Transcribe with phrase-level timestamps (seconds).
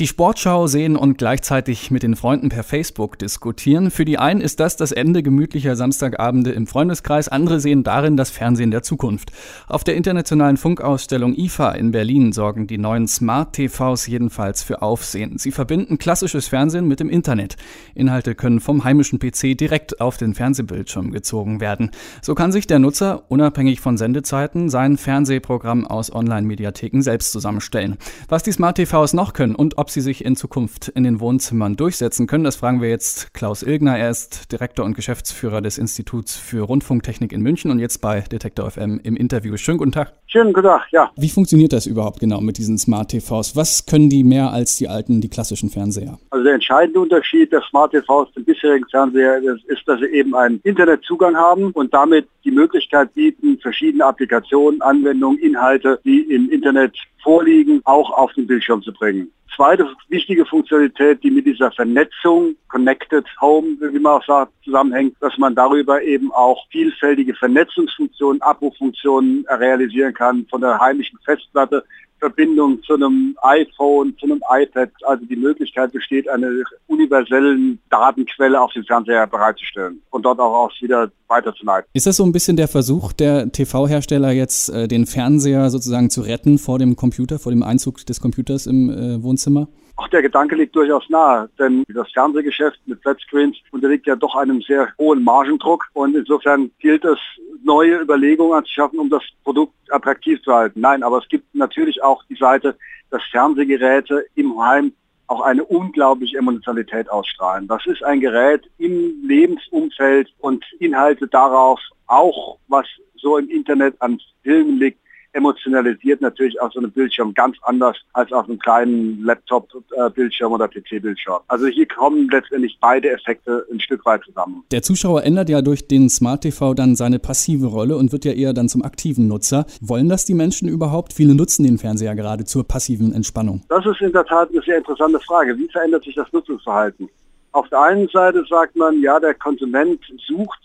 [0.00, 3.92] Die Sportschau sehen und gleichzeitig mit den Freunden per Facebook diskutieren.
[3.92, 8.30] Für die einen ist das das Ende gemütlicher Samstagabende im Freundeskreis, andere sehen darin das
[8.30, 9.30] Fernsehen der Zukunft.
[9.68, 15.38] Auf der internationalen Funkausstellung IFA in Berlin sorgen die neuen Smart TVs jedenfalls für Aufsehen.
[15.38, 17.56] Sie verbinden klassisches Fernsehen mit dem Internet.
[17.94, 21.92] Inhalte können vom heimischen PC direkt auf den Fernsehbildschirm gezogen werden.
[22.20, 27.96] So kann sich der Nutzer unabhängig von Sendezeiten sein Fernsehprogramm aus Online-Mediatheken selbst zusammenstellen.
[28.28, 31.76] Was die Smart TVs noch können und ob sie sich in Zukunft in den Wohnzimmern
[31.76, 33.98] durchsetzen können, das fragen wir jetzt Klaus Ilgner.
[33.98, 38.70] Er ist Direktor und Geschäftsführer des Instituts für Rundfunktechnik in München und jetzt bei Detektor
[38.70, 39.56] FM im Interview.
[39.56, 40.12] Schönen guten Tag.
[40.26, 41.10] Schönen guten Tag, ja.
[41.16, 43.56] Wie funktioniert das überhaupt genau mit diesen Smart TVs?
[43.56, 46.18] Was können die mehr als die alten, die klassischen Fernseher?
[46.30, 50.60] Also der entscheidende Unterschied der Smart TVs zum bisherigen Fernseher ist, dass sie eben einen
[50.64, 57.80] Internetzugang haben und damit die Möglichkeit bieten, verschiedene Applikationen, Anwendungen, Inhalte, die im Internet vorliegen,
[57.84, 59.30] auch auf den Bildschirm zu bringen.
[59.74, 65.36] Zweite wichtige Funktionalität, die mit dieser Vernetzung, Connected Home, wie man auch sagt, zusammenhängt, dass
[65.36, 71.84] man darüber eben auch vielfältige Vernetzungsfunktionen, Abruffunktionen realisieren kann, von der heimischen Festplatte
[72.18, 78.72] Verbindung zu einem iPhone, zu einem iPad, also die Möglichkeit besteht, eine universellen Datenquelle auf
[78.72, 81.88] dem Fernseher bereitzustellen und dort auch, auch wieder weiterzuleiten.
[81.92, 86.22] Ist das so ein bisschen der Versuch der TV-Hersteller jetzt, äh, den Fernseher sozusagen zu
[86.22, 89.68] retten vor dem Computer, vor dem Einzug des Computers im äh, Wohnzimmer?
[89.96, 94.60] Auch der Gedanke liegt durchaus nahe, denn das Fernsehgeschäft mit Flatscreens unterliegt ja doch einem
[94.60, 97.18] sehr hohen Margendruck und insofern gilt es,
[97.64, 100.80] neue Überlegungen anzuschaffen, um das Produkt attraktiv zu halten.
[100.80, 102.76] Nein, aber es gibt natürlich auch die Seite,
[103.10, 104.92] dass Fernsehgeräte im Heim
[105.26, 107.66] auch eine unglaubliche Emotionalität ausstrahlen.
[107.66, 114.20] Das ist ein Gerät im Lebensumfeld und Inhalte darauf, auch was so im Internet an
[114.42, 114.98] Filmen liegt,
[115.34, 121.40] emotionalisiert natürlich auf so einem Bildschirm ganz anders als auf einem kleinen Laptop-Bildschirm oder PC-Bildschirm.
[121.48, 124.64] Also hier kommen letztendlich beide Effekte ein Stück weit zusammen.
[124.70, 128.32] Der Zuschauer ändert ja durch den Smart TV dann seine passive Rolle und wird ja
[128.32, 129.66] eher dann zum aktiven Nutzer.
[129.80, 131.12] Wollen das die Menschen überhaupt?
[131.12, 133.62] Viele nutzen den Fernseher gerade zur passiven Entspannung.
[133.68, 135.58] Das ist in der Tat eine sehr interessante Frage.
[135.58, 137.08] Wie verändert sich das Nutzungsverhalten?
[137.52, 140.58] Auf der einen Seite sagt man, ja, der Konsument sucht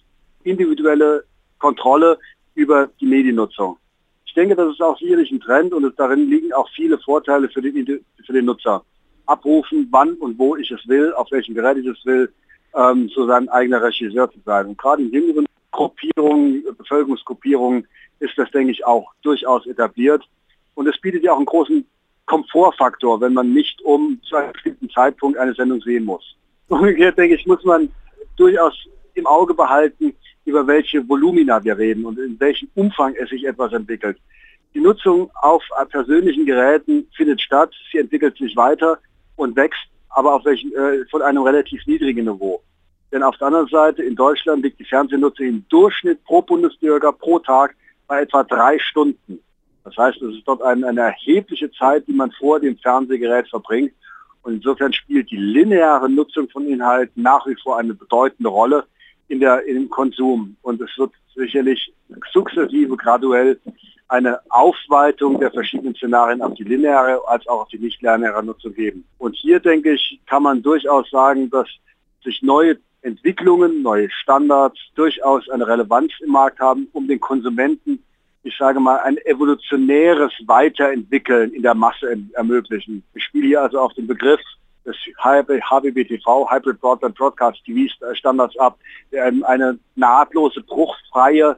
[0.43, 1.23] individuelle
[1.57, 2.17] Kontrolle
[2.55, 3.77] über die Mediennutzung.
[4.29, 7.63] Ich denke, das ist auch sicherlich ein Trend und darin liegen auch viele Vorteile für
[7.63, 8.83] den, für den Nutzer.
[9.25, 12.31] Abrufen, wann und wo ich es will, auf welchem Gerät ich es will,
[12.75, 14.67] ähm, so sein eigener Regisseur zu sein.
[14.67, 17.87] Und gerade in jüngeren Gruppierungen, Bevölkerungsgruppierungen
[18.19, 20.23] ist das, denke ich, auch durchaus etabliert.
[20.75, 21.83] Und es bietet ja auch einen großen
[22.27, 26.35] Komfortfaktor, wenn man nicht um zu einem bestimmten Zeitpunkt eine Sendung sehen muss.
[26.67, 27.89] Umgekehrt, denke ich, muss man
[28.37, 28.75] durchaus
[29.15, 30.13] im Auge behalten,
[30.49, 34.17] über welche Volumina wir reden und in welchem Umfang es sich etwas entwickelt.
[34.73, 38.99] Die Nutzung auf persönlichen Geräten findet statt, sie entwickelt sich weiter
[39.35, 42.61] und wächst, aber auf welchen, äh, von einem relativ niedrigen Niveau.
[43.11, 47.39] Denn auf der anderen Seite in Deutschland liegt die Fernsehnutzung im Durchschnitt pro Bundesbürger pro
[47.39, 47.75] Tag
[48.07, 49.39] bei etwa drei Stunden.
[49.83, 53.93] Das heißt, es ist dort eine, eine erhebliche Zeit, die man vor dem Fernsehgerät verbringt.
[54.43, 58.85] Und insofern spielt die lineare Nutzung von Inhalten nach wie vor eine bedeutende Rolle
[59.29, 60.57] in der, im Konsum.
[60.61, 61.93] Und es wird sicherlich
[62.33, 63.59] sukzessive, graduell
[64.09, 68.73] eine Aufweitung der verschiedenen Szenarien auf die lineare als auch auf die nicht lineare Nutzung
[68.73, 69.05] geben.
[69.19, 71.67] Und hier, denke ich, kann man durchaus sagen, dass
[72.23, 78.03] sich neue Entwicklungen, neue Standards durchaus eine Relevanz im Markt haben, um den Konsumenten,
[78.43, 83.03] ich sage mal, ein evolutionäres Weiterentwickeln in der Masse ermöglichen.
[83.13, 84.41] Ich spiele hier also auf den Begriff
[84.89, 88.77] des HBBTV, Hybrid Broadband Broadcast TV Standards ab,
[89.11, 91.57] der eine nahtlose, bruchfreie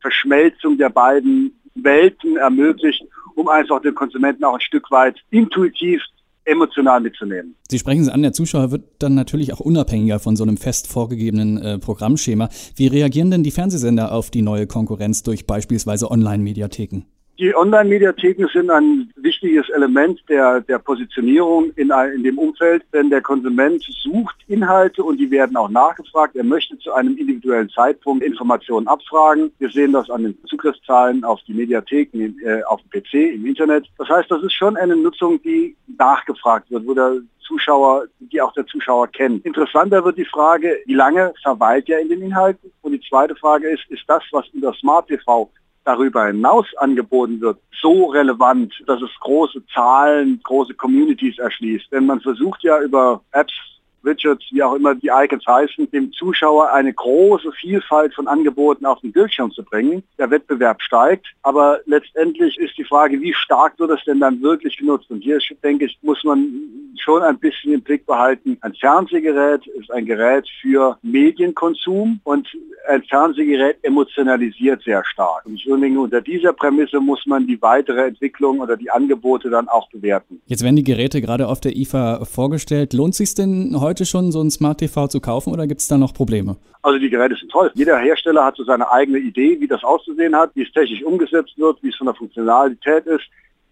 [0.00, 3.02] Verschmelzung der beiden Welten ermöglicht,
[3.34, 6.02] um einfach den Konsumenten auch ein Stück weit intuitiv
[6.44, 7.54] emotional mitzunehmen.
[7.70, 10.88] Sie sprechen es an, der Zuschauer wird dann natürlich auch unabhängiger von so einem fest
[10.88, 12.48] vorgegebenen äh, Programmschema.
[12.74, 17.04] Wie reagieren denn die Fernsehsender auf die neue Konkurrenz durch beispielsweise Online-Mediatheken?
[17.40, 23.22] Die Online-Mediatheken sind ein wichtiges Element der, der Positionierung in, in dem Umfeld, denn der
[23.22, 26.36] Konsument sucht Inhalte und die werden auch nachgefragt.
[26.36, 29.50] Er möchte zu einem individuellen Zeitpunkt Informationen abfragen.
[29.58, 33.86] Wir sehen das an den Zugriffszahlen auf die Mediatheken, äh, auf dem PC, im Internet.
[33.96, 38.52] Das heißt, das ist schon eine Nutzung, die nachgefragt wird, wo der Zuschauer, die auch
[38.52, 39.46] der Zuschauer kennt.
[39.46, 42.70] Interessanter wird die Frage, wie lange verweilt er in den Inhalten?
[42.82, 45.50] Und die zweite Frage ist, ist das, was über Smart TV
[45.84, 51.90] darüber hinaus angeboten wird, so relevant, dass es große Zahlen, große Communities erschließt.
[51.92, 53.54] Denn man versucht ja über Apps
[54.02, 59.00] Widgets, wie auch immer die Icons heißen, dem Zuschauer eine große Vielfalt von Angeboten auf
[59.00, 60.02] den Bildschirm zu bringen.
[60.18, 64.76] Der Wettbewerb steigt, aber letztendlich ist die Frage, wie stark wird es denn dann wirklich
[64.76, 65.10] genutzt?
[65.10, 66.48] Und hier, denke ich, muss man
[66.98, 68.58] schon ein bisschen im Blick behalten.
[68.60, 72.48] Ein Fernsehgerät ist ein Gerät für Medienkonsum und
[72.88, 75.44] ein Fernsehgerät emotionalisiert sehr stark.
[75.46, 80.40] Und unter dieser Prämisse muss man die weitere Entwicklung oder die Angebote dann auch bewerten.
[80.46, 82.92] Jetzt werden die Geräte gerade auf der IFA vorgestellt.
[82.92, 85.88] Lohnt es sich denn heute schon, so ein Smart TV zu kaufen oder gibt es
[85.88, 86.56] da noch Probleme?
[86.82, 87.70] Also die Geräte sind toll.
[87.74, 91.52] Jeder Hersteller hat so seine eigene Idee, wie das auszusehen hat, wie es technisch umgesetzt
[91.56, 93.24] wird, wie es von der Funktionalität ist.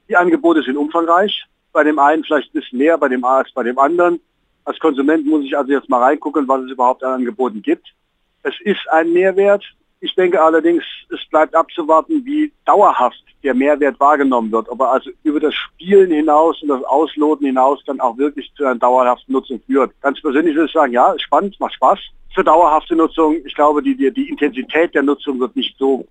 [0.08, 1.46] Die Angebote sind umfangreich.
[1.72, 4.20] Bei dem einen vielleicht ein bisschen mehr, bei dem als bei dem anderen.
[4.64, 7.86] Als Konsument muss ich also jetzt mal reingucken, was es überhaupt an Angeboten gibt.
[8.42, 9.64] Es ist ein Mehrwert.
[10.00, 14.68] Ich denke allerdings, es bleibt abzuwarten, wie dauerhaft der Mehrwert wahrgenommen wird.
[14.68, 18.64] Ob er also über das Spielen hinaus und das Ausloten hinaus dann auch wirklich zu
[18.64, 19.92] einer dauerhaften Nutzung führt.
[20.02, 21.98] Ganz persönlich würde ich sagen, ja, spannend, macht Spaß.
[22.34, 26.06] Für dauerhafte Nutzung, ich glaube, die, die, die Intensität der Nutzung wird nicht so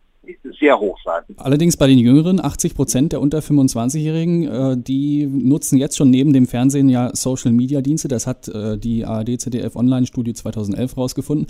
[0.59, 1.23] sehr hoch sein.
[1.37, 6.33] Allerdings bei den Jüngeren, 80 Prozent der unter 25-Jährigen, äh, die nutzen jetzt schon neben
[6.33, 8.07] dem Fernsehen ja Social-Media-Dienste.
[8.07, 11.47] Das hat äh, die ARD-ZDF-Online-Studie 2011 rausgefunden.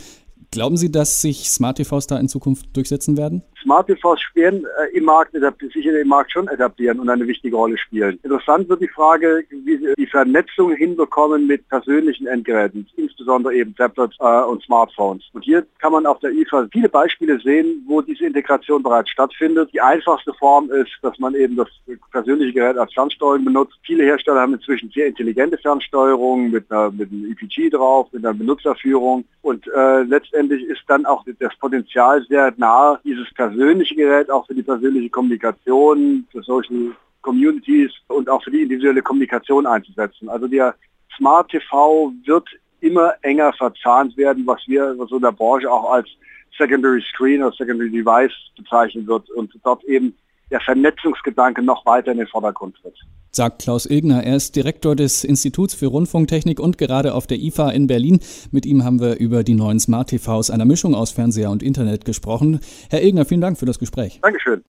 [0.51, 3.43] Glauben Sie, dass sich Smart TVs da in Zukunft durchsetzen werden?
[3.61, 5.33] Smart TVs werden äh, im Markt,
[5.73, 8.17] sicher im Markt schon etablieren und eine wichtige Rolle spielen.
[8.23, 14.15] Interessant wird die Frage, wie sie die Vernetzung hinbekommen mit persönlichen Endgeräten, insbesondere eben Tablets
[14.21, 15.23] äh, und Smartphones.
[15.33, 19.69] Und hier kann man auf der IFA viele Beispiele sehen, wo diese Integration bereits stattfindet.
[19.73, 21.67] Die einfachste Form ist, dass man eben das
[22.11, 23.77] persönliche Gerät als Fernsteuerung benutzt.
[23.83, 28.33] Viele Hersteller haben inzwischen sehr intelligente Fernsteuerung mit, einer, mit einem EPG drauf, mit einer
[28.33, 34.29] Benutzerführung und äh, letztendlich letztendlich ist dann auch das Potenzial sehr nahe, dieses persönliche Gerät
[34.29, 36.91] auch für die persönliche Kommunikation, für Social
[37.21, 40.29] Communities und auch für die individuelle Kommunikation einzusetzen.
[40.29, 40.75] Also der
[41.17, 42.47] Smart TV wird
[42.81, 46.07] immer enger verzahnt werden, was wir so in der Branche auch als
[46.55, 50.15] Secondary Screen oder Secondary Device bezeichnen wird und dort eben
[50.51, 52.95] der Vernetzungsgedanke noch weiter in den Vordergrund tritt.
[53.31, 54.23] Sagt Klaus Ilgner.
[54.23, 58.19] Er ist Direktor des Instituts für Rundfunktechnik und gerade auf der IFA in Berlin.
[58.51, 62.05] Mit ihm haben wir über die neuen Smart TVs, einer Mischung aus Fernseher und Internet
[62.05, 62.61] gesprochen.
[62.89, 64.19] Herr Ilgner, vielen Dank für das Gespräch.
[64.21, 64.63] Dankeschön.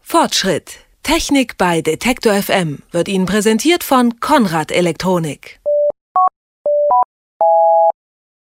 [0.00, 0.80] Fortschritt.
[1.02, 5.60] Technik bei Detektor FM wird Ihnen präsentiert von Konrad Elektronik.